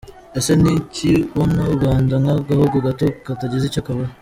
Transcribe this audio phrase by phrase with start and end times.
[0.39, 4.11] Isi ntikibona u Rwanda nk’agahugu gato katagize icyo kavuze.